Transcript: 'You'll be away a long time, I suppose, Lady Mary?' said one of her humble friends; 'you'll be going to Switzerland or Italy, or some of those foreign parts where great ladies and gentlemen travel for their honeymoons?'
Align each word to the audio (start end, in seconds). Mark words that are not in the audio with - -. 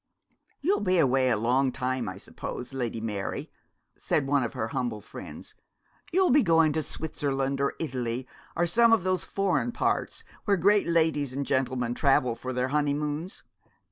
'You'll 0.61 0.79
be 0.79 0.97
away 0.97 1.29
a 1.29 1.37
long 1.37 1.71
time, 1.71 2.09
I 2.09 2.17
suppose, 2.17 2.73
Lady 2.73 2.99
Mary?' 2.99 3.51
said 3.95 4.25
one 4.25 4.41
of 4.41 4.53
her 4.53 4.69
humble 4.69 4.99
friends; 4.99 5.53
'you'll 6.11 6.31
be 6.31 6.41
going 6.41 6.73
to 6.73 6.81
Switzerland 6.81 7.61
or 7.61 7.75
Italy, 7.77 8.27
or 8.55 8.65
some 8.65 8.93
of 8.93 9.03
those 9.03 9.25
foreign 9.25 9.71
parts 9.71 10.23
where 10.45 10.57
great 10.57 10.87
ladies 10.87 11.33
and 11.33 11.45
gentlemen 11.45 11.93
travel 11.93 12.33
for 12.33 12.51
their 12.51 12.69
honeymoons?' 12.69 13.43